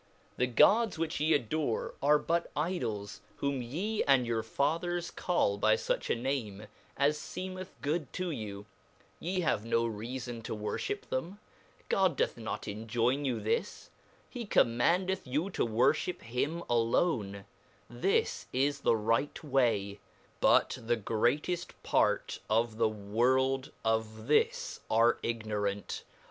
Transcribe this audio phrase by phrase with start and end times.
[0.37, 5.75] The gods which ye adore are but Idols, whom ye and your fathers call by
[5.75, 6.65] fuch a name,
[6.97, 8.65] as feem eth good to you,
[9.19, 11.37] ye havs no reafpn to worlliip them;
[11.87, 17.45] God doth notenjoyn you thisjhe commandeth you to vvorfhip him alone;
[17.87, 19.99] this is the right way,
[20.39, 26.03] but the greateft part of the world of this are ignorant.